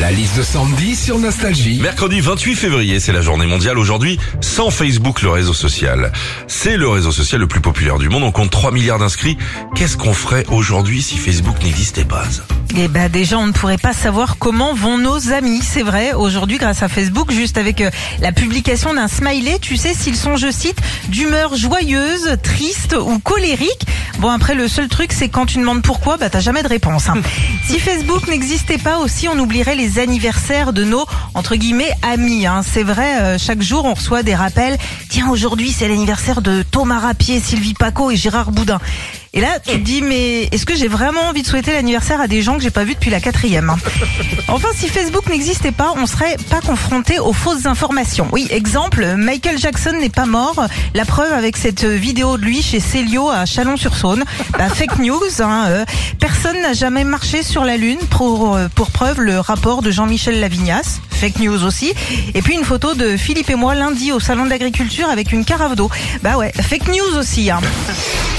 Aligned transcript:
La 0.00 0.10
liste 0.10 0.36
de 0.36 0.42
Sandy 0.42 0.94
sur 0.94 1.18
Nostalgie. 1.18 1.80
Mercredi 1.80 2.20
28 2.20 2.54
février, 2.54 3.00
c'est 3.00 3.12
la 3.12 3.22
journée 3.22 3.46
mondiale 3.46 3.78
aujourd'hui, 3.78 4.18
sans 4.42 4.68
Facebook, 4.68 5.22
le 5.22 5.30
réseau 5.30 5.54
social. 5.54 6.12
C'est 6.48 6.76
le 6.76 6.86
réseau 6.86 7.12
social 7.12 7.40
le 7.40 7.46
plus 7.46 7.62
populaire 7.62 7.96
du 7.96 8.10
monde, 8.10 8.22
on 8.22 8.30
compte 8.30 8.50
3 8.50 8.72
milliards 8.72 8.98
d'inscrits. 8.98 9.38
Qu'est-ce 9.74 9.96
qu'on 9.96 10.12
ferait 10.12 10.44
aujourd'hui 10.50 11.00
si 11.00 11.16
Facebook 11.16 11.62
n'existait 11.62 12.04
pas 12.04 12.24
Eh 12.76 12.88
ben 12.88 13.08
déjà, 13.10 13.38
on 13.38 13.46
ne 13.46 13.52
pourrait 13.52 13.78
pas 13.78 13.94
savoir 13.94 14.36
comment 14.36 14.74
vont 14.74 14.98
nos 14.98 15.32
amis. 15.32 15.62
C'est 15.62 15.82
vrai, 15.82 16.12
aujourd'hui, 16.12 16.58
grâce 16.58 16.82
à 16.82 16.88
Facebook, 16.88 17.32
juste 17.32 17.56
avec 17.56 17.80
euh, 17.80 17.90
la 18.20 18.32
publication 18.32 18.92
d'un 18.92 19.08
smiley, 19.08 19.58
tu 19.60 19.78
sais 19.78 19.94
s'ils 19.94 20.16
sont, 20.16 20.36
je 20.36 20.50
cite, 20.50 20.78
d'humeur 21.08 21.56
joyeuse, 21.56 22.36
triste 22.42 22.94
ou 23.00 23.18
colérique. 23.18 23.86
Bon, 24.18 24.30
après, 24.30 24.54
le 24.54 24.66
seul 24.66 24.88
truc, 24.88 25.12
c'est 25.12 25.28
quand 25.28 25.44
tu 25.46 25.58
demandes 25.58 25.82
pourquoi, 25.82 26.16
bah 26.16 26.30
t'as 26.30 26.40
jamais 26.40 26.62
de 26.62 26.68
réponse. 26.68 27.08
hein. 27.08 27.14
si 27.66 27.78
Facebook 27.78 28.26
n'existait 28.28 28.78
pas 28.78 28.98
aussi, 28.98 29.28
on 29.28 29.38
oublierait 29.38 29.74
les 29.74 29.98
anniversaires 29.98 30.72
de 30.72 30.84
nos, 30.84 31.04
entre 31.34 31.54
guillemets, 31.54 31.90
amis. 32.02 32.46
hein. 32.46 32.62
C'est 32.64 32.82
vrai, 32.82 33.20
euh, 33.20 33.38
chaque 33.38 33.60
jour, 33.60 33.84
on 33.84 33.92
reçoit 33.94 34.22
des 34.22 34.34
rappels. 34.34 34.78
Tiens, 35.10 35.28
aujourd'hui, 35.28 35.70
c'est 35.70 35.86
l'anniversaire 35.86 36.40
de 36.40 36.62
Thomas 36.62 36.98
Rapier, 37.00 37.40
Sylvie 37.40 37.74
Paco 37.74 38.10
et 38.10 38.16
Gérard 38.16 38.52
Boudin. 38.52 38.80
Et 39.32 39.40
là, 39.40 39.58
tu 39.64 39.72
te 39.72 39.84
dis, 39.84 40.02
mais 40.02 40.44
est-ce 40.44 40.64
que 40.64 40.74
j'ai 40.74 40.88
vraiment 40.88 41.28
envie 41.28 41.42
de 41.42 41.46
souhaiter 41.46 41.72
l'anniversaire 41.72 42.20
à 42.20 42.26
des 42.26 42.42
gens 42.42 42.56
que 42.56 42.62
j'ai 42.62 42.70
pas 42.70 42.84
vus 42.84 42.94
depuis 42.94 43.10
la 43.10 43.20
quatrième 43.20 43.70
hein? 43.70 43.76
Enfin, 44.48 44.68
si 44.74 44.88
Facebook 44.88 45.28
n'existait 45.28 45.72
pas, 45.72 45.92
on 45.96 46.06
serait 46.06 46.36
pas 46.48 46.60
confronté 46.60 47.18
aux 47.18 47.32
fausses 47.32 47.66
informations. 47.66 48.28
Oui, 48.32 48.46
exemple, 48.50 49.14
Michael 49.16 49.58
Jackson 49.58 49.92
n'est 50.00 50.08
pas 50.08 50.26
mort. 50.26 50.66
La 50.94 51.04
preuve 51.04 51.32
avec 51.32 51.56
cette 51.56 51.84
vidéo 51.84 52.38
de 52.38 52.44
lui 52.44 52.62
chez 52.62 52.80
Célio 52.80 53.28
à 53.28 53.44
Chalon-sur-Saône. 53.44 54.24
Bah, 54.56 54.68
fake 54.68 54.98
news. 54.98 55.20
Hein, 55.40 55.64
euh. 55.68 55.84
Personne 56.18 56.60
n'a 56.62 56.72
jamais 56.72 57.04
marché 57.04 57.42
sur 57.42 57.64
la 57.64 57.76
Lune 57.76 57.98
pour, 58.10 58.54
euh, 58.54 58.68
pour 58.74 58.90
preuve 58.90 59.20
le 59.20 59.40
rapport 59.40 59.82
de 59.82 59.90
Jean-Michel 59.90 60.40
Lavignas. 60.40 61.00
Fake 61.10 61.40
news 61.40 61.64
aussi. 61.64 61.92
Et 62.34 62.42
puis 62.42 62.54
une 62.54 62.64
photo 62.64 62.94
de 62.94 63.16
Philippe 63.16 63.50
et 63.50 63.54
moi 63.54 63.74
lundi 63.74 64.12
au 64.12 64.20
salon 64.20 64.46
d'agriculture 64.46 65.08
avec 65.08 65.32
une 65.32 65.44
carafe 65.44 65.74
d'eau. 65.74 65.90
Bah 66.22 66.36
ouais, 66.36 66.52
fake 66.52 66.88
news 66.88 67.18
aussi. 67.18 67.50
Hein. 67.50 67.60